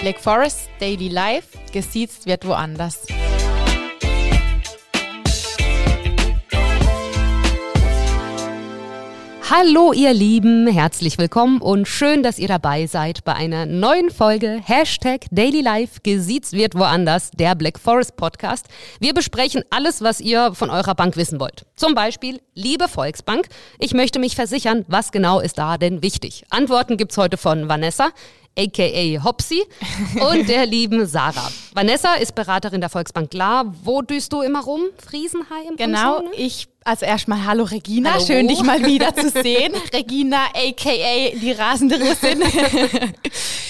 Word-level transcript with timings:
Black 0.00 0.18
Forest 0.18 0.70
Daily 0.80 1.08
Life, 1.08 1.58
gesiezt 1.72 2.24
wird 2.24 2.46
woanders. 2.46 3.06
Hallo 9.50 9.92
ihr 9.92 10.14
Lieben, 10.14 10.68
herzlich 10.68 11.18
willkommen 11.18 11.60
und 11.60 11.86
schön, 11.86 12.22
dass 12.22 12.38
ihr 12.38 12.48
dabei 12.48 12.86
seid 12.86 13.24
bei 13.24 13.34
einer 13.34 13.66
neuen 13.66 14.10
Folge 14.10 14.60
Hashtag 14.64 15.26
Daily 15.32 15.60
Life 15.60 16.00
gesiezt 16.02 16.52
wird 16.52 16.76
woanders, 16.76 17.32
der 17.32 17.54
Black 17.54 17.78
Forest 17.78 18.16
Podcast. 18.16 18.68
Wir 19.00 19.12
besprechen 19.12 19.64
alles, 19.68 20.00
was 20.00 20.20
ihr 20.20 20.54
von 20.54 20.70
eurer 20.70 20.94
Bank 20.94 21.16
wissen 21.16 21.40
wollt. 21.40 21.66
Zum 21.74 21.94
Beispiel, 21.94 22.40
liebe 22.54 22.88
Volksbank, 22.88 23.48
ich 23.78 23.92
möchte 23.92 24.18
mich 24.18 24.36
versichern, 24.36 24.84
was 24.88 25.12
genau 25.12 25.40
ist 25.40 25.58
da 25.58 25.76
denn 25.76 26.00
wichtig? 26.00 26.44
Antworten 26.48 26.96
gibt's 26.96 27.18
heute 27.18 27.36
von 27.36 27.68
Vanessa 27.68 28.10
aka 28.58 29.24
Hopsi, 29.24 29.62
und 30.30 30.48
der 30.48 30.66
lieben 30.66 31.06
Sarah. 31.06 31.50
Vanessa 31.74 32.14
ist 32.14 32.34
Beraterin 32.34 32.80
der 32.80 32.90
Volksbank 32.90 33.30
Klar. 33.30 33.72
Wo 33.84 34.02
düst 34.02 34.32
du 34.32 34.42
immer 34.42 34.62
rum? 34.62 34.82
Friesenheim? 34.98 35.76
Genau, 35.76 36.18
so, 36.18 36.24
ne? 36.24 36.30
ich, 36.36 36.68
also 36.84 37.06
erstmal 37.06 37.46
Hallo 37.46 37.64
Regina, 37.64 38.14
Hallo. 38.14 38.24
schön 38.24 38.48
dich 38.48 38.62
mal 38.62 38.84
wieder 38.84 39.14
zu 39.14 39.30
sehen. 39.30 39.72
Regina, 39.92 40.46
aka 40.54 41.30
die 41.34 41.52
rasende 41.52 42.00
Russin. 42.00 42.42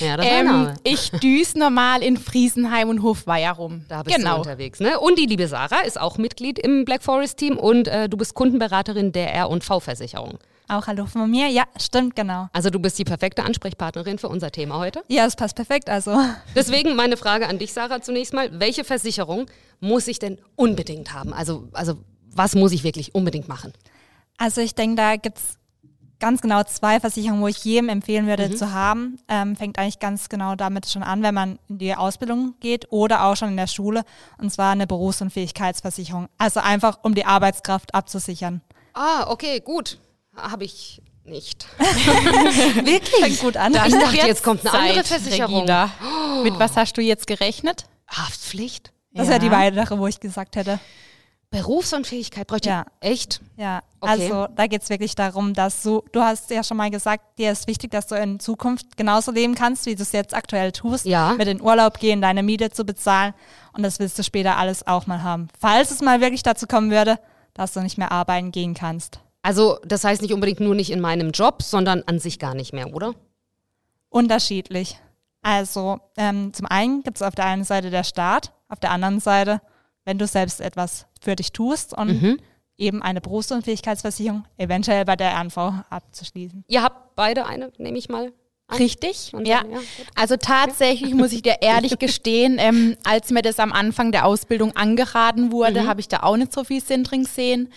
Ja, 0.00 0.16
das 0.16 0.26
ähm, 0.26 0.46
Name. 0.46 0.74
ich 0.82 1.10
düse 1.10 1.58
normal 1.58 2.02
in 2.02 2.16
Friesenheim 2.16 2.88
und 2.88 3.02
Hofweier 3.02 3.52
rum. 3.52 3.84
Da 3.88 4.02
bist 4.02 4.16
du 4.16 4.20
genau. 4.22 4.38
unterwegs. 4.38 4.80
Ne? 4.80 4.98
Und 4.98 5.18
die 5.18 5.26
liebe 5.26 5.46
Sarah 5.46 5.80
ist 5.80 6.00
auch 6.00 6.16
Mitglied 6.16 6.58
im 6.58 6.86
Black 6.86 7.02
Forest 7.02 7.36
Team 7.36 7.58
und 7.58 7.86
äh, 7.86 8.08
du 8.08 8.16
bist 8.16 8.32
Kundenberaterin 8.32 9.12
der 9.12 9.34
R&V-Versicherung. 9.34 10.38
Auch 10.70 10.86
hallo 10.86 11.06
von 11.06 11.30
mir. 11.30 11.48
Ja, 11.48 11.64
stimmt, 11.78 12.14
genau. 12.14 12.48
Also 12.52 12.70
du 12.70 12.78
bist 12.78 12.98
die 12.98 13.04
perfekte 13.04 13.42
Ansprechpartnerin 13.42 14.18
für 14.18 14.28
unser 14.28 14.52
Thema 14.52 14.78
heute. 14.78 15.02
Ja, 15.08 15.26
es 15.26 15.34
passt 15.34 15.56
perfekt. 15.56 15.90
Also, 15.90 16.16
Deswegen 16.54 16.94
meine 16.94 17.16
Frage 17.16 17.48
an 17.48 17.58
dich, 17.58 17.72
Sarah, 17.72 18.00
zunächst 18.00 18.32
mal. 18.32 18.60
Welche 18.60 18.84
Versicherung 18.84 19.46
muss 19.80 20.06
ich 20.06 20.20
denn 20.20 20.38
unbedingt 20.56 21.12
haben? 21.12 21.32
Also, 21.32 21.68
also 21.72 21.98
was 22.32 22.54
muss 22.54 22.70
ich 22.72 22.84
wirklich 22.84 23.14
unbedingt 23.14 23.48
machen? 23.48 23.72
also 24.40 24.62
ich 24.62 24.74
denke, 24.74 24.96
da 24.96 25.16
gibt's 25.16 25.58
ganz 26.18 26.40
genau 26.40 26.62
zwei 26.64 26.98
Versicherungen, 26.98 27.42
wo 27.42 27.48
ich 27.48 27.64
jedem 27.64 27.88
empfehlen 27.88 28.26
würde 28.26 28.54
zu 28.54 28.72
haben. 28.72 29.18
Ähm, 29.28 29.56
fängt 29.56 29.78
eigentlich 29.78 29.98
ganz 29.98 30.28
genau 30.28 30.54
damit 30.54 30.86
schon 30.86 31.02
an, 31.02 31.22
wenn 31.22 31.34
man 31.34 31.58
in 31.68 31.78
die 31.78 31.94
Ausbildung 31.94 32.54
geht 32.60 32.90
oder 32.90 33.24
auch 33.24 33.36
schon 33.36 33.50
in 33.50 33.56
der 33.56 33.66
Schule. 33.66 34.02
Und 34.38 34.50
zwar 34.50 34.72
eine 34.72 34.86
Berufsunfähigkeitsversicherung. 34.86 36.28
Also 36.38 36.60
einfach, 36.60 36.98
um 37.02 37.14
die 37.14 37.24
Arbeitskraft 37.24 37.94
abzusichern. 37.94 38.60
Ah, 38.94 39.30
okay, 39.30 39.60
gut. 39.60 39.98
Habe 40.42 40.64
ich 40.64 41.02
nicht. 41.24 41.66
Wirklich? 41.78 43.20
Fängt 43.20 43.40
gut 43.40 43.56
an. 43.56 43.72
Dann 43.72 43.86
Ich 43.88 43.94
dachte, 43.94 44.12
wird's 44.14 44.26
jetzt 44.26 44.42
kommt 44.42 44.66
eine 44.66 44.78
andere 44.78 45.04
Zeit, 45.04 45.20
Versicherung. 45.20 45.54
Regina. 45.60 45.90
Mit 46.42 46.58
was 46.58 46.76
hast 46.76 46.96
du 46.96 47.02
jetzt 47.02 47.26
gerechnet? 47.26 47.84
Haftpflicht? 48.08 48.92
Das 49.12 49.28
wäre 49.28 49.38
die 49.40 49.50
weitere, 49.50 49.98
wo 49.98 50.06
ich 50.06 50.20
gesagt 50.20 50.56
hätte. 50.56 50.78
Berufsunfähigkeit 51.50 52.46
bräuchte 52.46 52.68
Ja. 52.68 52.86
ich 53.02 53.10
echt? 53.10 53.40
Ja, 53.56 53.82
Okay. 53.98 54.12
also 54.12 54.46
da 54.54 54.68
geht's 54.68 54.88
wirklich 54.88 55.16
darum, 55.16 55.52
dass 55.52 55.82
du, 55.82 56.04
du 56.12 56.22
hast 56.22 56.48
ja 56.50 56.62
schon 56.62 56.76
mal 56.76 56.90
gesagt, 56.90 57.38
dir 57.38 57.50
ist 57.50 57.66
wichtig, 57.66 57.90
dass 57.90 58.06
du 58.06 58.14
in 58.14 58.38
Zukunft 58.38 58.96
genauso 58.96 59.32
leben 59.32 59.56
kannst, 59.56 59.84
wie 59.86 59.96
du 59.96 60.02
es 60.02 60.12
jetzt 60.12 60.32
aktuell 60.32 60.70
tust. 60.70 61.06
Ja. 61.06 61.32
Mit 61.34 61.48
in 61.48 61.60
Urlaub 61.60 61.98
gehen, 61.98 62.22
deine 62.22 62.44
Miete 62.44 62.70
zu 62.70 62.84
bezahlen. 62.84 63.34
Und 63.72 63.82
das 63.82 63.98
willst 63.98 64.16
du 64.18 64.22
später 64.22 64.56
alles 64.58 64.86
auch 64.86 65.08
mal 65.08 65.24
haben. 65.24 65.48
Falls 65.58 65.90
es 65.90 66.00
mal 66.00 66.20
wirklich 66.20 66.44
dazu 66.44 66.66
kommen 66.68 66.90
würde, 66.92 67.18
dass 67.52 67.72
du 67.72 67.80
nicht 67.80 67.98
mehr 67.98 68.12
arbeiten 68.12 68.52
gehen 68.52 68.74
kannst. 68.74 69.18
Also, 69.42 69.78
das 69.86 70.04
heißt 70.04 70.20
nicht 70.22 70.34
unbedingt 70.34 70.60
nur 70.60 70.74
nicht 70.74 70.90
in 70.90 71.00
meinem 71.00 71.30
Job, 71.30 71.62
sondern 71.62 72.02
an 72.06 72.18
sich 72.18 72.38
gar 72.38 72.54
nicht 72.54 72.72
mehr, 72.72 72.94
oder? 72.94 73.14
Unterschiedlich. 74.08 74.98
Also 75.42 75.98
ähm, 76.16 76.52
zum 76.52 76.66
einen 76.66 77.02
gibt's 77.02 77.22
auf 77.22 77.34
der 77.34 77.46
einen 77.46 77.64
Seite 77.64 77.90
der 77.90 78.04
Staat, 78.04 78.52
auf 78.68 78.78
der 78.80 78.90
anderen 78.90 79.20
Seite, 79.20 79.60
wenn 80.04 80.18
du 80.18 80.26
selbst 80.26 80.60
etwas 80.60 81.06
für 81.22 81.36
dich 81.36 81.52
tust 81.52 81.96
und 81.96 82.20
Mhm. 82.20 82.38
eben 82.76 83.02
eine 83.02 83.20
Berufsunfähigkeitsversicherung 83.20 84.44
eventuell 84.58 85.04
bei 85.04 85.16
der 85.16 85.32
RNV 85.34 85.56
abzuschließen. 85.88 86.64
Ihr 86.68 86.82
habt 86.82 87.14
beide 87.14 87.46
eine, 87.46 87.72
nehme 87.78 87.96
ich 87.98 88.08
mal. 88.08 88.32
an. 88.66 88.76
Richtig, 88.76 89.32
Und 89.34 89.48
ja. 89.48 89.62
dann, 89.62 89.70
ja, 89.72 89.78
gut. 89.78 89.86
Also 90.14 90.36
tatsächlich 90.36 91.12
muss 91.14 91.32
ich 91.32 91.42
dir 91.42 91.56
ehrlich 91.60 91.98
gestehen, 91.98 92.56
ähm, 92.60 92.96
als 93.04 93.30
mir 93.30 93.42
das 93.42 93.58
am 93.58 93.72
Anfang 93.72 94.12
der 94.12 94.26
Ausbildung 94.26 94.76
angeraten 94.76 95.50
wurde, 95.50 95.86
habe 95.88 96.00
ich 96.00 96.06
da 96.08 96.20
auch 96.22 96.36
nicht 96.36 96.52
so 96.52 96.62
viel 96.64 96.80
Sinn 96.82 97.02
drin 97.04 97.24
gesehen. 97.24 97.72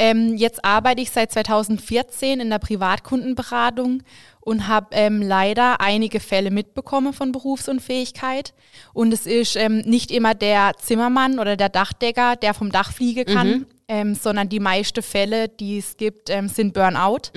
Ähm, 0.00 0.36
jetzt 0.36 0.64
arbeite 0.64 1.02
ich 1.02 1.10
seit 1.10 1.32
2014 1.32 2.38
in 2.38 2.50
der 2.50 2.60
Privatkundenberatung 2.60 4.04
und 4.40 4.68
habe 4.68 4.86
ähm, 4.92 5.20
leider 5.20 5.80
einige 5.80 6.20
Fälle 6.20 6.52
mitbekommen 6.52 7.12
von 7.12 7.32
Berufsunfähigkeit. 7.32 8.54
Und 8.92 9.12
es 9.12 9.26
ist 9.26 9.56
ähm, 9.56 9.78
nicht 9.78 10.12
immer 10.12 10.34
der 10.36 10.74
Zimmermann 10.78 11.40
oder 11.40 11.56
der 11.56 11.68
Dachdecker, 11.68 12.36
der 12.36 12.54
vom 12.54 12.70
Dach 12.70 12.92
fliegen 12.92 13.24
kann, 13.24 13.66
ähm, 13.88 14.14
sondern 14.14 14.48
die 14.48 14.60
meisten 14.60 15.02
Fälle, 15.02 15.48
die 15.48 15.78
es 15.78 15.96
gibt, 15.96 16.30
ähm, 16.30 16.48
sind 16.48 16.74
Burnout. 16.74 17.32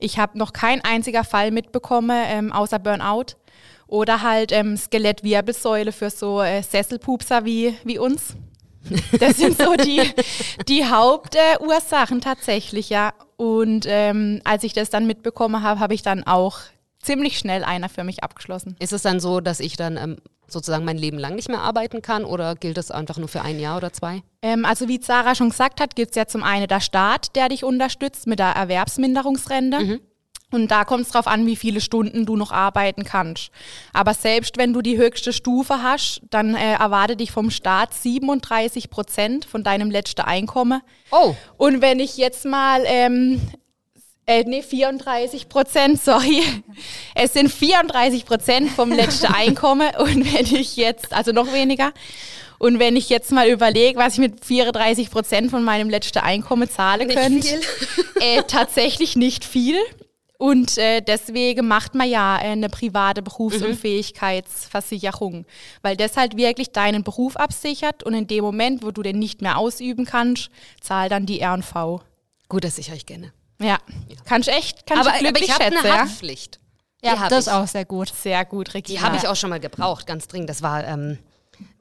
Ich 0.00 0.18
habe 0.18 0.36
noch 0.36 0.52
kein 0.52 0.82
einziger 0.82 1.22
Fall 1.22 1.52
mitbekommen, 1.52 2.24
ähm, 2.26 2.50
außer 2.50 2.80
Burnout. 2.80 3.36
Oder 3.86 4.22
halt 4.22 4.50
ähm, 4.50 4.76
Skelettwirbelsäule 4.76 5.92
für 5.92 6.10
so 6.10 6.42
äh, 6.42 6.62
Sesselpupser 6.62 7.44
wie, 7.44 7.76
wie 7.84 7.98
uns. 7.98 8.34
Das 9.18 9.36
sind 9.36 9.58
so 9.58 9.74
die, 9.74 10.02
die 10.68 10.86
Hauptursachen 10.86 12.20
tatsächlich, 12.20 12.90
ja. 12.90 13.12
Und 13.36 13.86
ähm, 13.86 14.40
als 14.44 14.64
ich 14.64 14.72
das 14.72 14.90
dann 14.90 15.06
mitbekommen 15.06 15.62
habe, 15.62 15.80
habe 15.80 15.94
ich 15.94 16.02
dann 16.02 16.24
auch 16.24 16.58
ziemlich 17.00 17.38
schnell 17.38 17.64
einer 17.64 17.88
für 17.88 18.04
mich 18.04 18.22
abgeschlossen. 18.22 18.76
Ist 18.78 18.92
es 18.92 19.02
dann 19.02 19.20
so, 19.20 19.40
dass 19.40 19.60
ich 19.60 19.76
dann 19.76 19.96
ähm, 19.96 20.16
sozusagen 20.46 20.84
mein 20.84 20.98
Leben 20.98 21.18
lang 21.18 21.34
nicht 21.34 21.48
mehr 21.48 21.60
arbeiten 21.60 22.02
kann 22.02 22.24
oder 22.24 22.54
gilt 22.54 22.76
das 22.76 22.90
einfach 22.90 23.16
nur 23.16 23.28
für 23.28 23.42
ein 23.42 23.58
Jahr 23.58 23.76
oder 23.76 23.92
zwei? 23.92 24.22
Ähm, 24.42 24.64
also 24.64 24.88
wie 24.88 25.00
Sarah 25.00 25.34
schon 25.34 25.50
gesagt 25.50 25.80
hat, 25.80 25.96
gibt 25.96 26.10
es 26.10 26.16
ja 26.16 26.26
zum 26.26 26.42
einen 26.42 26.68
der 26.68 26.80
Staat, 26.80 27.34
der 27.36 27.48
dich 27.48 27.64
unterstützt 27.64 28.26
mit 28.26 28.38
der 28.38 28.48
Erwerbsminderungsrente. 28.48 30.00
Und 30.52 30.68
da 30.68 30.84
kommt 30.84 31.02
es 31.02 31.12
drauf 31.12 31.26
an, 31.26 31.46
wie 31.46 31.56
viele 31.56 31.80
Stunden 31.80 32.26
du 32.26 32.36
noch 32.36 32.50
arbeiten 32.50 33.04
kannst. 33.04 33.50
Aber 33.92 34.14
selbst 34.14 34.58
wenn 34.58 34.72
du 34.72 34.82
die 34.82 34.98
höchste 34.98 35.32
Stufe 35.32 35.82
hast, 35.82 36.22
dann 36.30 36.54
äh, 36.54 36.74
erwartet 36.74 37.20
dich 37.20 37.30
vom 37.30 37.50
Staat 37.50 37.94
37 37.94 38.90
Prozent 38.90 39.44
von 39.44 39.62
deinem 39.62 39.90
letzten 39.90 40.22
Einkommen. 40.22 40.82
Oh, 41.12 41.34
Und 41.56 41.82
wenn 41.82 42.00
ich 42.00 42.16
jetzt 42.16 42.44
mal, 42.44 42.82
ähm, 42.86 43.40
äh, 44.26 44.44
nee, 44.44 44.62
34 44.62 45.48
Prozent, 45.48 46.00
sorry. 46.02 46.42
Es 47.14 47.32
sind 47.32 47.50
34 47.52 48.24
Prozent 48.26 48.70
vom 48.70 48.90
letzten 48.92 49.26
Einkommen. 49.34 49.88
Und 49.98 50.34
wenn 50.34 50.46
ich 50.46 50.76
jetzt, 50.76 51.12
also 51.12 51.32
noch 51.32 51.52
weniger. 51.52 51.92
Und 52.58 52.78
wenn 52.78 52.94
ich 52.94 53.08
jetzt 53.08 53.32
mal 53.32 53.48
überlege, 53.48 53.98
was 53.98 54.14
ich 54.14 54.18
mit 54.18 54.44
34 54.44 55.10
Prozent 55.10 55.50
von 55.50 55.64
meinem 55.64 55.88
letzten 55.88 56.18
Einkommen 56.18 56.68
zahle 56.68 57.06
könnte, 57.06 57.58
äh, 58.20 58.42
tatsächlich 58.46 59.16
nicht 59.16 59.46
viel. 59.46 59.78
Und 60.40 60.76
äh, 60.78 61.02
deswegen 61.02 61.68
macht 61.68 61.94
man 61.94 62.08
ja 62.08 62.38
äh, 62.38 62.52
eine 62.52 62.70
private 62.70 63.20
Berufsunfähigkeitsversicherung, 63.20 65.44
weil 65.82 65.98
das 65.98 66.16
halt 66.16 66.38
wirklich 66.38 66.72
deinen 66.72 67.04
Beruf 67.04 67.36
absichert 67.36 68.02
und 68.04 68.14
in 68.14 68.26
dem 68.26 68.42
Moment, 68.42 68.82
wo 68.82 68.90
du 68.90 69.02
den 69.02 69.18
nicht 69.18 69.42
mehr 69.42 69.58
ausüben 69.58 70.06
kannst, 70.06 70.48
zahlt 70.80 71.12
dann 71.12 71.26
die 71.26 71.40
R&V. 71.40 72.00
gut, 72.48 72.64
dass 72.64 72.78
ich 72.78 72.90
euch 72.90 73.04
kenne. 73.04 73.34
Ja, 73.60 73.76
kannst 74.24 74.48
echt, 74.48 74.86
kannst 74.86 75.06
Aber, 75.06 75.10
du 75.10 75.16
aber 75.16 75.24
glücklich 75.24 75.50
ich 75.50 75.54
habe 75.54 75.66
eine 75.66 75.86
ja? 75.86 75.98
Haftpflicht. 75.98 76.58
Ja, 77.04 77.20
hab 77.20 77.28
das 77.28 77.46
ich. 77.46 77.52
ist 77.52 77.58
auch 77.58 77.66
sehr 77.66 77.84
gut. 77.84 78.08
Sehr 78.08 78.46
gut, 78.46 78.72
Regina. 78.72 78.98
Die 78.98 79.04
habe 79.04 79.18
ich 79.18 79.28
auch 79.28 79.36
schon 79.36 79.50
mal 79.50 79.60
gebraucht, 79.60 80.06
ganz 80.06 80.26
dringend. 80.26 80.48
Das 80.48 80.62
war, 80.62 80.86
ähm, 80.86 81.18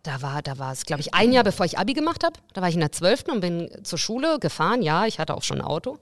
da 0.03 0.21
war, 0.21 0.41
da 0.41 0.57
war 0.57 0.73
es, 0.73 0.85
glaube 0.85 0.99
ich, 0.99 1.13
ein 1.13 1.31
Jahr 1.31 1.45
bevor 1.45 1.65
ich 1.65 1.79
Abi 1.79 1.93
gemacht 1.93 2.25
habe. 2.25 2.37
Da 2.51 2.59
war 2.61 2.67
ich 2.67 2.75
in 2.75 2.81
der 2.81 2.91
12. 2.91 3.23
und 3.31 3.39
bin 3.39 3.71
zur 3.83 3.99
Schule 3.99 4.37
gefahren. 4.39 4.81
Ja, 4.81 5.05
ich 5.05 5.17
hatte 5.17 5.33
auch 5.33 5.43
schon 5.43 5.61
ein 5.61 5.65
Auto. 5.65 5.97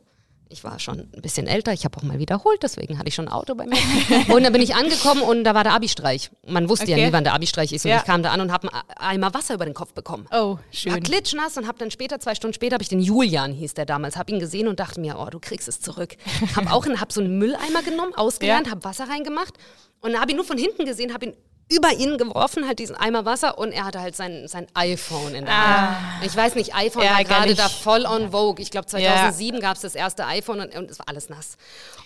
Ich 0.50 0.64
war 0.64 0.80
schon 0.80 1.00
ein 1.14 1.22
bisschen 1.22 1.46
älter, 1.46 1.74
ich 1.74 1.84
habe 1.84 1.98
auch 1.98 2.04
mal 2.04 2.20
wiederholt, 2.20 2.64
deswegen 2.64 2.98
hatte 2.98 3.10
ich 3.10 3.16
schon 3.16 3.28
ein 3.28 3.32
Auto 3.34 3.54
bei 3.56 3.66
mir. 3.66 3.76
und 4.34 4.44
dann 4.44 4.54
bin 4.54 4.62
ich 4.62 4.76
angekommen 4.76 5.22
und 5.22 5.44
da 5.44 5.54
war 5.54 5.64
der 5.64 5.74
Abi-Streich. 5.74 6.32
Man 6.48 6.70
wusste 6.70 6.86
ja 6.86 6.96
Okay. 6.96 7.08
nie, 7.08 7.14
wann 7.14 7.24
der 7.26 7.34
Abi-Streich 7.34 7.74
ist. 7.74 7.84
Und 7.86 7.92
Ja. 7.92 7.98
ich 7.98 8.06
kam 8.06 8.24
da 8.24 8.32
an 8.32 8.40
und 8.42 8.52
habe 8.52 8.72
einen 8.74 8.84
Eimer 8.98 9.34
Wasser 9.34 9.56
über 9.56 9.66
den 9.66 9.74
Kopf 9.74 9.94
bekommen. 9.94 10.26
Oh, 10.32 10.56
War 10.56 10.60
schön. 10.72 11.04
klitschnass 11.04 11.58
und 11.58 11.68
habe 11.68 11.78
dann 11.80 11.92
später, 11.92 12.20
zwei 12.20 12.34
Stunden 12.34 12.54
später, 12.54 12.76
habe 12.76 12.84
ich 12.84 12.90
den 12.90 13.02
Julian, 13.02 13.52
hieß 13.52 13.74
der 13.74 13.86
damals, 13.86 14.16
habe 14.16 14.32
ihn 14.32 14.40
gesehen 14.40 14.68
und 14.70 14.80
dachte 14.80 15.02
mir, 15.02 15.18
oh, 15.20 15.30
du 15.30 15.40
kriegst 15.40 15.68
es 15.68 15.82
zurück. 15.82 16.16
Habe 16.56 16.72
auch 16.72 16.86
einen, 16.86 17.02
hab 17.02 17.12
so 17.12 17.20
einen 17.22 17.38
Mülleimer 17.38 17.84
genommen, 17.84 18.14
ausgelernt, 18.16 18.68
Ja. 18.68 18.72
habe 18.72 18.84
Wasser 18.86 19.10
reingemacht 19.10 19.54
und 20.02 20.18
habe 20.20 20.32
ihn 20.32 20.38
nur 20.38 20.46
von 20.46 20.58
hinten 20.58 20.86
gesehen, 20.86 21.14
habe 21.14 21.26
ihn 21.28 21.34
über 21.70 21.92
ihn 21.94 22.18
geworfen, 22.18 22.66
halt 22.66 22.80
diesen 22.80 22.96
Eimer 22.96 23.26
Wasser 23.26 23.58
und 23.58 23.74
er 23.74 23.84
hatte 23.86 24.00
halt 24.00 24.16
sein, 24.16 24.48
sein 24.48 24.68
iPhone 24.74 25.36
in 25.36 25.46
der 25.46 25.54
Hand. 25.54 26.26
Ich 26.26 26.36
weiß 26.36 26.56
nicht, 26.56 26.74
iPhone 26.74 27.04
war 27.04 27.24
gerade 27.24 27.56
da 27.56 27.68
voll 27.68 28.06
on 28.06 28.32
vogue. 28.32 28.62
Ich 28.62 28.72
glaube 28.72 28.88
2007 28.88 29.60
gab 29.60 29.76
es 29.76 29.82
das 29.82 29.96
erste 29.96 30.26
iPhone 30.26 30.62
und, 30.62 30.76
und 30.76 30.90
es 30.90 31.00
war 31.00 31.10
alles 31.10 31.30
nass. 31.30 31.58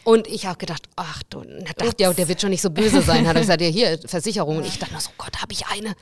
Und 0.04 0.28
ich 0.28 0.48
habe 0.48 0.58
gedacht, 0.58 0.84
ach 0.96 1.22
du, 1.30 1.44
dachte 1.44 1.94
ja, 2.00 2.12
der 2.12 2.28
wird 2.28 2.42
schon 2.42 2.50
nicht 2.50 2.62
so 2.62 2.72
böse 2.72 3.02
sein. 3.04 3.28
Hat 3.28 3.36
er 3.36 3.42
gesagt, 3.42 3.62
ja 3.62 3.68
hier, 3.68 4.00
Versicherung. 4.06 4.58
Und 4.58 4.66
ich 4.66 4.80
dachte 4.80 4.94
nur 4.94 5.02
so, 5.02 5.12
Gott, 5.18 5.42
habe 5.42 5.54
ich 5.54 5.68
eine. 5.68 5.96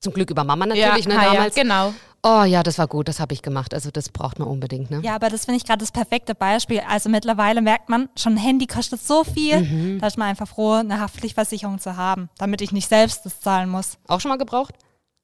Zum 0.00 0.12
Glück 0.12 0.30
über 0.30 0.44
Mama 0.44 0.66
natürlich, 0.66 1.04
ja, 1.06 1.12
ne, 1.14 1.18
ah, 1.20 1.32
damals. 1.32 1.56
Ja, 1.56 1.62
genau. 1.62 1.94
Oh 2.22 2.42
ja, 2.42 2.62
das 2.62 2.78
war 2.78 2.88
gut, 2.88 3.06
das 3.08 3.20
habe 3.20 3.34
ich 3.34 3.42
gemacht. 3.42 3.72
Also 3.72 3.90
das 3.90 4.08
braucht 4.08 4.38
man 4.40 4.48
unbedingt, 4.48 4.90
ne? 4.90 5.00
Ja, 5.02 5.14
aber 5.14 5.28
das 5.28 5.44
finde 5.44 5.58
ich 5.58 5.64
gerade 5.64 5.78
das 5.78 5.92
perfekte 5.92 6.34
Beispiel. 6.34 6.80
Also 6.88 7.08
mittlerweile 7.08 7.62
merkt 7.62 7.88
man, 7.88 8.08
schon 8.16 8.34
ein 8.34 8.38
Handy 8.38 8.66
kostet 8.66 9.00
so 9.00 9.22
viel, 9.22 9.60
Mhm. 9.62 9.98
da 10.00 10.08
ist 10.08 10.18
man 10.18 10.28
einfach 10.28 10.48
froh, 10.48 10.72
eine 10.72 10.98
Haftpflichtversicherung 11.00 11.78
zu 11.78 11.96
haben, 11.96 12.28
damit 12.38 12.62
ich 12.62 12.72
nicht 12.72 12.88
selbst 12.88 13.24
das 13.24 13.40
zahlen 13.40 13.70
muss. 13.70 13.98
Auch 14.08 14.20
schon 14.20 14.30
mal 14.30 14.38
gebraucht? 14.38 14.74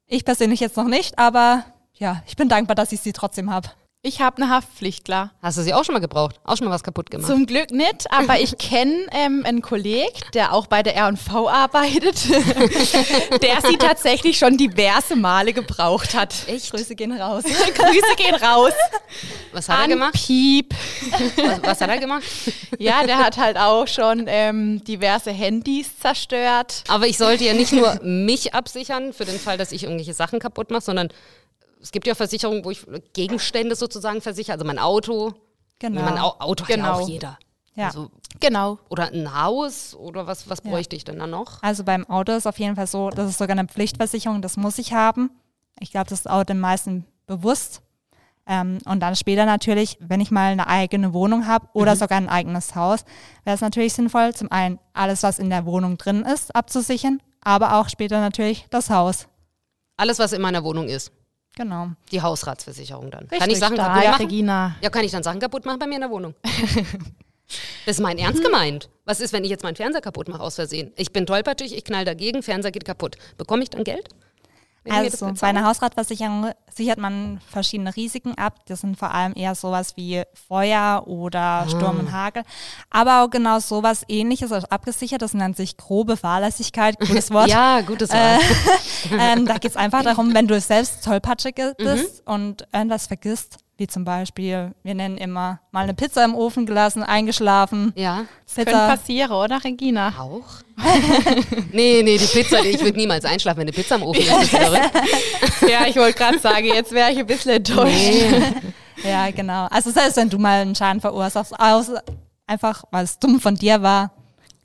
Ich 0.06 0.24
persönlich 0.24 0.60
jetzt 0.60 0.76
noch 0.76 0.86
nicht, 0.86 1.18
aber 1.18 1.64
ja, 1.94 2.22
ich 2.26 2.36
bin 2.36 2.48
dankbar, 2.48 2.76
dass 2.76 2.92
ich 2.92 3.00
sie 3.00 3.12
trotzdem 3.12 3.50
habe. 3.50 3.68
Ich 4.04 4.20
habe 4.20 4.43
eine 4.43 4.52
Haftpflicht, 4.52 5.04
klar. 5.04 5.31
Hast 5.40 5.58
du 5.58 5.62
sie 5.62 5.72
auch 5.72 5.84
schon 5.84 5.93
mal 5.93 6.00
gebraucht? 6.00 6.34
Auch 6.43 6.56
schon 6.56 6.66
mal 6.66 6.72
was 6.72 6.82
kaputt 6.82 7.08
gemacht? 7.08 7.31
Zum 7.31 7.46
Glück 7.46 7.70
nicht, 7.70 8.10
aber 8.10 8.40
ich 8.40 8.58
kenne 8.58 9.06
ähm, 9.12 9.44
einen 9.46 9.62
Kollegen, 9.62 10.10
der 10.34 10.52
auch 10.54 10.66
bei 10.66 10.82
der 10.82 10.96
R&V 10.96 11.49
arbeitet, 11.49 12.28
der 12.28 13.60
sie 13.64 13.76
tatsächlich 13.78 14.38
schon 14.38 14.56
diverse 14.56 15.14
Male 15.14 15.52
gebraucht 15.52 16.14
hat. 16.14 16.34
Echt? 16.49 16.72
Grüße 16.72 16.96
gehen 16.96 17.12
raus. 17.12 17.44
Grüße 17.75 18.16
gehen 18.16 18.34
raus 18.34 18.72
Was 19.52 19.69
hat 19.69 19.78
er 19.78 19.84
an 19.84 19.90
gemacht? 19.90 20.14
Piep. 20.14 20.75
Was, 21.37 21.62
was 21.62 21.81
hat 21.81 21.90
er 21.90 21.99
gemacht? 21.99 22.25
Ja, 22.81 23.06
der 23.06 23.19
hat 23.19 23.37
halt 23.37 23.56
auch 23.56 23.87
schon 23.87 24.25
ähm, 24.26 24.82
diverse 24.82 25.31
Handys 25.31 25.96
zerstört. 26.00 26.82
Aber 26.88 27.06
ich 27.06 27.19
sollte 27.19 27.44
ja 27.44 27.54
nicht 27.54 27.72
nur 27.72 28.00
mich 28.02 28.52
absichern 28.52 29.12
für 29.12 29.26
den 29.26 29.38
Fall, 29.38 29.58
dass 29.58 29.70
ich 29.70 29.84
irgendwelche 29.84 30.12
Sachen 30.12 30.40
kaputt 30.40 30.72
mache, 30.72 30.82
sondern 30.82 31.10
es 31.82 31.90
gibt 31.93 32.06
ja 32.06 32.14
Versicherungen, 32.14 32.64
wo 32.64 32.70
ich 32.70 32.87
Gegenstände 33.12 33.75
sozusagen 33.75 34.20
versichere, 34.20 34.55
also 34.55 34.64
mein 34.64 34.79
Auto. 34.79 35.34
Genau. 35.79 36.02
Mein 36.02 36.17
Au 36.19 36.37
Auto 36.38 36.62
hat 36.64 36.70
ja 36.70 36.76
Genau. 36.76 36.93
auch 36.94 37.08
jeder. 37.08 37.38
Ja. 37.75 37.87
Also, 37.87 38.11
Genau. 38.40 38.79
oder 38.88 39.12
ein 39.12 39.43
Haus 39.43 39.94
oder 39.94 40.26
was, 40.26 40.49
was 40.49 40.61
bräuchte 40.61 40.94
ich 40.94 41.05
denn 41.05 41.19
da 41.19 41.26
noch? 41.26 41.62
Also 41.62 41.84
beim 41.84 42.08
Auto 42.08 42.32
ist 42.32 42.46
auf 42.46 42.58
jeden 42.58 42.76
Fall 42.76 42.87
so, 42.87 43.11
das 43.11 43.29
ist 43.29 43.38
sogar 43.38 43.58
eine 43.58 43.67
Pflichtversicherung, 43.67 44.43
das 44.43 44.56
muss 44.56 44.79
ich 44.79 44.93
haben. 44.93 45.31
Ich 45.81 45.90
glaube, 45.90 46.08
das 46.08 46.20
ist 46.20 46.31
auch 46.31 46.44
den 46.44 46.61
meisten 46.61 47.05
bewusst. 47.26 47.82
Ähm, 48.46 48.78
und 48.85 49.00
dann 49.00 49.14
später 49.17 49.44
natürlich, 49.46 49.96
wenn 50.00 50.20
ich 50.20 50.31
mal 50.31 50.52
eine 50.52 50.67
eigene 50.67 51.12
Wohnung 51.14 51.46
habe 51.46 51.69
oder 51.75 51.94
sogar 51.96 52.19
ein 52.19 52.28
eigenes 52.28 52.75
Haus, 52.75 53.05
wäre 53.44 53.55
es 53.55 53.61
natürlich 53.61 53.93
sinnvoll, 53.94 54.35
zum 54.35 54.50
einen 54.50 54.78
alles, 54.93 55.23
was 55.23 55.38
in 55.38 55.49
der 55.50 55.64
Wohnung 55.64 55.96
drin 55.96 56.23
ist, 56.23 56.55
abzusichern, 56.55 57.20
aber 57.40 57.76
auch 57.81 57.88
später 57.88 58.20
natürlich 58.20 58.67
das 58.70 58.90
Haus. 58.90 59.28
Alles, 59.96 60.19
was 60.19 60.32
in 60.32 60.43
meiner 60.43 60.64
Wohnung 60.64 60.88
ist. 60.88 61.12
Genau. 61.56 61.88
Die 62.10 62.22
Hausratsversicherung 62.22 63.10
dann. 63.10 63.28
kann 63.28 63.38
Richtig 63.38 63.52
ich 63.54 63.58
Sachen 63.58 63.76
stark, 63.76 63.94
kaputt 63.94 64.10
machen? 64.10 64.22
Regina. 64.22 64.76
Ja, 64.81 64.90
kann 64.90 65.04
ich 65.04 65.12
dann 65.12 65.22
Sachen 65.22 65.40
kaputt 65.40 65.66
machen 65.66 65.78
bei 65.78 65.87
mir 65.87 65.96
in 65.96 66.00
der 66.02 66.10
Wohnung? 66.10 66.34
Das 67.84 67.96
ist 67.96 68.00
mein 68.00 68.16
Ernst 68.16 68.43
gemeint. 68.43 68.88
Was 69.04 69.20
ist, 69.20 69.34
wenn 69.34 69.44
ich 69.44 69.50
jetzt 69.50 69.62
meinen 69.62 69.76
Fernseher 69.76 70.00
kaputt 70.00 70.28
mache 70.28 70.40
aus 70.43 70.54
Versehen? 70.54 70.93
Ich 70.96 71.12
bin 71.12 71.26
tollpatschig, 71.26 71.76
ich 71.76 71.84
knall 71.84 72.04
dagegen, 72.06 72.43
Fernseher 72.43 72.70
geht 72.70 72.87
kaputt. 72.87 73.16
Bekomme 73.37 73.62
ich 73.62 73.69
dann 73.69 73.84
Geld? 73.84 74.08
Also 74.90 75.31
bei 75.40 75.46
einer 75.46 75.64
Hausratversicherung 75.64 76.50
sichert 76.75 76.99
man 76.99 77.40
verschiedene 77.50 77.94
Risiken 77.94 78.37
ab. 78.37 78.61
Das 78.67 78.81
sind 78.81 78.99
vor 78.99 79.12
allem 79.12 79.32
eher 79.37 79.55
sowas 79.55 79.96
wie 79.96 80.23
Feuer 80.49 81.05
oder 81.06 81.67
Sturm 81.69 82.00
und 82.00 82.12
Hagel. 82.12 82.43
Aber 82.90 83.23
auch 83.23 83.31
genau 83.31 83.61
sowas 83.61 84.05
ähnliches 84.08 84.50
ist 84.50 84.73
abgesichert. 84.73 85.23
Das 85.23 85.34
nennt 85.34 85.56
sich 85.56 85.76
grobe 85.76 86.17
Fahrlässigkeit. 86.17 86.99
Gutes 86.99 87.31
Wort. 87.32 87.49
Ja, 87.49 87.81
gutes 87.82 88.11
Wort. 88.11 88.43
ähm, 89.12 89.46
da 89.46 89.58
geht 89.58 89.70
es 89.73 89.76
einfach 89.76 90.02
darum, 90.02 90.34
wenn 90.34 90.49
du 90.49 90.61
selbst 90.61 91.05
tollpatschig 91.05 91.55
Mhm. 91.58 91.75
bist 91.85 92.26
und 92.26 92.67
irgendwas 92.73 93.06
vergisst, 93.06 93.58
wie 93.82 93.88
zum 93.88 94.05
Beispiel, 94.05 94.70
wir 94.84 94.94
nennen 94.94 95.19
immer 95.19 95.58
mal 95.73 95.81
eine 95.82 95.93
Pizza 95.94 96.25
im 96.25 96.37
Ofen 96.37 96.67
gelassen, 96.67 97.02
eingeschlafen. 97.02 97.93
ja. 97.96 98.26
Könnte 98.55 98.70
Pizza. 98.70 98.87
passieren, 98.87 99.32
oder 99.32 99.64
Regina? 99.64 100.12
Auch? 100.20 100.44
nee, 101.73 102.02
nee, 102.05 102.17
die 102.19 102.26
Pizza, 102.26 102.61
die- 102.62 102.69
ich 102.69 102.81
würde 102.81 102.96
niemals 102.99 103.25
einschlafen, 103.25 103.58
wenn 103.58 103.67
eine 103.69 103.73
Pizza 103.73 103.96
im 103.96 104.02
Ofen 104.05 104.23
ist. 104.23 104.52
Ja, 105.69 105.87
ich 105.88 105.96
wollte 105.96 106.17
gerade 106.19 106.38
sagen, 106.38 106.67
jetzt 106.67 106.93
wäre 106.93 107.11
ich 107.11 107.19
ein 107.19 107.26
bisschen 107.26 107.52
enttäuscht. 107.52 107.93
Ja, 109.05 109.31
genau. 109.32 109.67
Also 109.70 109.90
selbst 109.90 110.17
wenn 110.17 110.28
du 110.31 110.38
mal 110.38 110.61
einen 110.62 110.76
Schaden 110.76 111.00
verursachst, 111.00 111.58
aus, 111.58 111.90
einfach 112.46 112.85
weil 112.93 113.02
es 113.05 113.19
dumm 113.19 113.40
von 113.40 113.56
dir 113.56 113.82
war, 113.82 114.12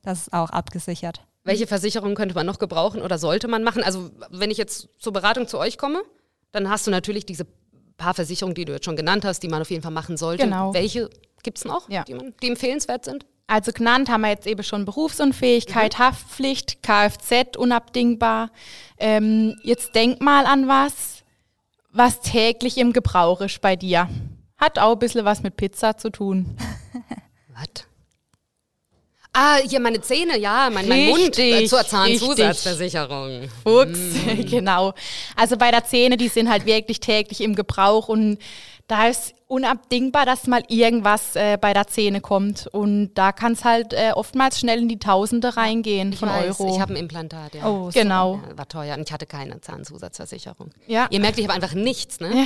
das 0.03 0.23
ist 0.27 0.33
auch 0.33 0.51
abgesichert. 0.51 1.21
Welche 1.43 1.65
Versicherungen 1.65 2.13
könnte 2.13 2.35
man 2.35 2.45
noch 2.45 2.59
gebrauchen 2.59 3.01
oder 3.01 3.17
sollte 3.17 3.47
man 3.47 3.63
machen? 3.63 3.81
Also, 3.81 4.11
wenn 4.29 4.51
ich 4.51 4.57
jetzt 4.59 4.89
zur 4.99 5.11
Beratung 5.13 5.47
zu 5.47 5.57
euch 5.57 5.79
komme, 5.79 6.01
dann 6.51 6.69
hast 6.69 6.85
du 6.85 6.91
natürlich 6.91 7.25
diese 7.25 7.47
paar 7.97 8.13
Versicherungen, 8.13 8.55
die 8.55 8.65
du 8.65 8.73
jetzt 8.73 8.85
schon 8.85 8.95
genannt 8.95 9.25
hast, 9.25 9.41
die 9.41 9.47
man 9.47 9.61
auf 9.61 9.69
jeden 9.69 9.81
Fall 9.83 9.91
machen 9.91 10.17
sollte. 10.17 10.43
Genau. 10.43 10.73
Welche 10.73 11.09
gibt 11.43 11.57
es 11.57 11.65
noch, 11.65 11.89
Ja. 11.89 12.03
die, 12.03 12.13
man, 12.13 12.33
die 12.41 12.47
empfehlenswert 12.49 13.05
sind? 13.05 13.25
Also 13.47 13.71
genannt 13.71 14.09
haben 14.09 14.21
wir 14.21 14.29
jetzt 14.29 14.45
eben 14.45 14.61
schon 14.63 14.83
Berufsunfähigkeit, 14.85 15.97
Haftpflicht, 15.99 16.83
Kfz 16.83 17.55
unabdingbar. 17.57 18.51
Ähm, 18.97 19.55
jetzt 19.63 19.95
denk 19.95 20.21
mal 20.21 20.45
an 20.45 20.67
was, 20.67 21.23
was 21.91 22.19
täglich 22.21 22.77
im 22.77 22.91
Gebrauch 22.91 23.39
ist 23.41 23.61
bei 23.61 23.75
dir. 23.77 24.09
Hat 24.57 24.79
auch 24.79 24.93
ein 24.93 24.99
bisschen 24.99 25.23
was 25.23 25.43
mit 25.43 25.55
Pizza 25.55 25.97
zu 25.97 26.09
tun. 26.09 26.57
Was? 27.53 27.87
Ah, 29.39 29.57
hier 29.57 29.79
meine 29.79 30.01
Zähne, 30.01 30.35
ja, 30.39 30.67
mein, 30.73 30.87
mein 30.87 31.09
Mund 31.09 31.37
äh, 31.37 31.41
Richtig, 31.41 31.69
zur 31.69 31.85
Zahnzusatzversicherung. 31.85 33.47
Fuchs, 33.63 33.99
genau. 34.49 34.95
Also 35.35 35.57
bei 35.57 35.69
der 35.69 35.83
Zähne, 35.83 36.17
die 36.17 36.27
sind 36.27 36.49
halt 36.49 36.65
wirklich 36.65 36.99
täglich 36.99 37.41
im 37.41 37.53
Gebrauch 37.53 38.07
und 38.07 38.39
da 38.87 39.07
ist 39.07 39.35
unabdingbar, 39.47 40.25
dass 40.25 40.45
mal 40.47 40.61
irgendwas 40.67 41.35
äh, 41.35 41.57
bei 41.59 41.73
der 41.73 41.87
Zähne 41.87 42.19
kommt. 42.21 42.67
Und 42.67 43.13
da 43.15 43.31
kann 43.31 43.53
es 43.53 43.63
halt 43.63 43.93
äh, 43.93 44.11
oftmals 44.13 44.59
schnell 44.59 44.79
in 44.79 44.89
die 44.89 44.99
Tausende 44.99 45.55
reingehen 45.55 46.11
Ich 46.11 46.19
von 46.19 46.29
weiß, 46.29 46.59
Euro. 46.59 46.75
ich 46.75 46.81
habe 46.81 46.93
ein 46.93 46.97
Implantat, 46.97 47.55
ja. 47.55 47.65
Oh, 47.65 47.89
genau. 47.93 48.41
Ja, 48.49 48.57
war 48.57 48.67
teuer 48.67 48.95
und 48.97 49.03
ich 49.07 49.13
hatte 49.13 49.25
keine 49.25 49.61
Zahnzusatzversicherung. 49.61 50.71
Ja. 50.85 51.07
Ihr 51.11 51.19
merkt, 51.21 51.39
ich 51.39 51.45
habe 51.47 51.53
einfach 51.55 51.73
nichts, 51.75 52.19
ne? 52.19 52.29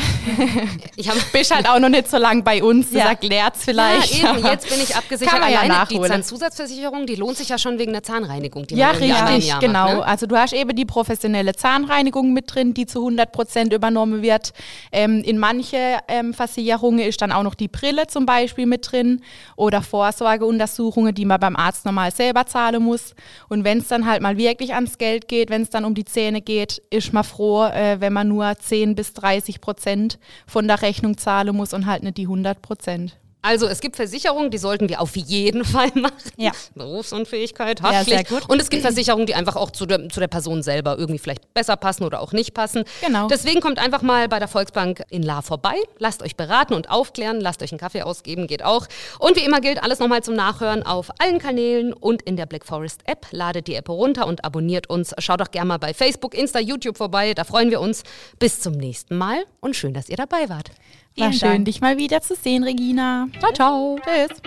Ich 0.95 1.09
habe 1.09 1.19
bist 1.33 1.53
halt 1.55 1.67
auch 1.67 1.79
noch 1.79 1.89
nicht 1.89 2.07
so 2.09 2.17
lang 2.17 2.43
bei 2.43 2.63
uns, 2.63 2.91
das 2.91 2.99
Ja. 2.99 3.09
erklärt's 3.09 3.63
vielleicht. 3.65 4.21
Ja, 4.21 4.35
eben, 4.37 4.45
jetzt 4.51 4.69
bin 4.69 4.79
ich 4.81 4.95
abgesichert. 4.95 5.31
Kann 5.33 5.41
man 5.41 5.51
ja 5.51 5.59
Alleine 5.61 5.85
die 5.89 5.95
nachholen. 5.95 6.11
Zahnzusatzversicherung, 6.11 7.07
die 7.07 7.15
lohnt 7.15 7.37
sich 7.37 7.49
ja 7.49 7.57
schon 7.57 7.79
wegen 7.79 7.93
der 7.93 8.03
Zahnreinigung, 8.03 8.67
die 8.67 8.75
Ja, 8.75 8.91
richtig, 8.91 9.59
genau. 9.59 9.85
Macht, 9.85 9.95
ne? 9.97 10.05
Also 10.05 10.27
du 10.27 10.35
hast 10.37 10.53
eben 10.53 10.75
die 10.75 10.85
professionelle 10.85 11.53
Zahnreinigung 11.55 12.31
mit 12.33 12.53
drin, 12.53 12.73
die 12.75 12.85
zu 12.85 12.99
100 12.99 13.31
Prozent 13.31 13.73
übernommen 13.73 14.21
wird. 14.21 14.53
Ähm, 14.91 15.23
in 15.23 15.37
manche 15.39 15.97
ähm, 16.07 16.33
Versicherungen 16.33 16.90
ist 16.99 17.21
dann 17.21 17.31
auch 17.31 17.43
noch 17.43 17.55
die 17.55 17.67
Brille 17.67 18.07
zum 18.07 18.25
Beispiel 18.25 18.65
mit 18.65 18.91
drin 18.91 19.21
oder 19.55 19.81
Vorsorgeuntersuchungen, 19.81 21.13
die 21.13 21.25
man 21.25 21.39
beim 21.39 21.55
Arzt 21.55 21.85
normal 21.85 22.11
selber 22.11 22.45
zahlen 22.45 22.83
muss. 22.83 23.15
Und 23.49 23.63
wenn 23.63 23.79
es 23.79 23.87
dann 23.87 24.05
halt 24.05 24.21
mal 24.21 24.37
wirklich 24.37 24.73
ans 24.73 24.97
Geld 24.97 25.27
geht, 25.27 25.49
wenn 25.49 25.61
es 25.61 25.69
dann 25.69 25.85
um 25.85 25.95
die 25.95 26.05
Zähne 26.05 26.41
geht, 26.41 26.81
ist 26.89 27.13
man 27.13 27.23
froh, 27.23 27.65
äh, 27.65 27.99
wenn 27.99 28.13
man 28.13 28.27
nur 28.27 28.53
10 28.57 28.95
bis 28.95 29.13
30 29.13 29.61
Prozent 29.61 30.19
von 30.47 30.67
der 30.67 30.81
Rechnung 30.81 31.17
zahlen 31.17 31.55
muss 31.55 31.73
und 31.73 31.85
halt 31.85 32.03
nicht 32.03 32.17
die 32.17 32.27
100 32.27 32.61
Prozent. 32.61 33.17
Also 33.41 33.67
es 33.67 33.79
gibt 33.81 33.95
Versicherungen, 33.95 34.51
die 34.51 34.57
sollten 34.57 34.87
wir 34.89 35.01
auf 35.01 35.15
jeden 35.15 35.65
Fall 35.65 35.91
machen. 35.95 36.13
Ja. 36.37 36.51
Berufsunfähigkeit, 36.75 37.79
Ja, 37.79 37.91
Haftpflicht. 37.93 38.29
gut. 38.29 38.49
Und 38.49 38.61
es 38.61 38.69
gibt 38.69 38.83
Versicherungen, 38.83 39.25
die 39.25 39.35
einfach 39.35 39.55
auch 39.55 39.71
zu 39.71 39.85
der, 39.85 40.09
zu 40.09 40.19
der 40.19 40.27
Person 40.27 40.61
selber 40.63 40.97
irgendwie 40.97 41.19
vielleicht 41.19 41.53
besser 41.53 41.75
passen 41.75 42.03
oder 42.03 42.21
auch 42.21 42.31
nicht 42.33 42.53
passen. 42.53 42.83
Genau. 43.05 43.27
Deswegen 43.27 43.59
kommt 43.61 43.79
einfach 43.79 44.01
mal 44.01 44.27
bei 44.27 44.39
der 44.39 44.47
Volksbank 44.47 45.03
in 45.09 45.23
La 45.23 45.41
vorbei. 45.41 45.75
Lasst 45.99 46.21
euch 46.23 46.35
beraten 46.35 46.73
und 46.73 46.89
aufklären. 46.89 47.41
Lasst 47.41 47.61
euch 47.63 47.71
einen 47.71 47.79
Kaffee 47.79 48.03
ausgeben, 48.03 48.47
geht 48.47 48.63
auch. 48.63 48.87
Und 49.19 49.35
wie 49.35 49.43
immer 49.43 49.61
gilt 49.61 49.81
alles 49.83 49.99
nochmal 49.99 50.21
zum 50.23 50.35
Nachhören 50.35 50.83
auf 50.83 51.09
allen 51.19 51.39
Kanälen 51.39 51.93
und 51.93 52.21
in 52.21 52.35
der 52.37 52.45
Black 52.45 52.65
Forest 52.65 53.01
App. 53.05 53.25
Ladet 53.31 53.67
die 53.67 53.75
App 53.75 53.89
runter 53.89 54.27
und 54.27 54.45
abonniert 54.45 54.89
uns. 54.89 55.13
Schaut 55.17 55.41
doch 55.41 55.51
gerne 55.51 55.67
mal 55.67 55.77
bei 55.79 55.93
Facebook, 55.93 56.33
Insta, 56.35 56.59
YouTube 56.59 56.97
vorbei. 56.97 57.33
Da 57.33 57.43
freuen 57.43 57.71
wir 57.71 57.81
uns. 57.81 58.03
Bis 58.39 58.59
zum 58.61 58.73
nächsten 58.73 59.17
Mal 59.17 59.43
und 59.59 59.75
schön, 59.75 59.93
dass 59.93 60.09
ihr 60.09 60.17
dabei 60.17 60.49
wart. 60.49 60.71
War 61.17 61.33
schön, 61.33 61.65
dich 61.65 61.81
mal 61.81 61.97
wieder 61.97 62.21
zu 62.21 62.35
sehen, 62.35 62.63
Regina. 62.63 63.27
Ciao, 63.39 63.51
ciao. 63.53 63.99
Tschüss. 64.03 64.41